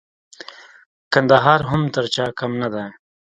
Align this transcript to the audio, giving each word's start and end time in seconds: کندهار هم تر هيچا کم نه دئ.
کندهار 1.13 1.61
هم 1.71 1.81
تر 1.93 2.03
هيچا 2.07 2.25
کم 2.39 2.51
نه 2.61 2.67
دئ. 2.73 2.87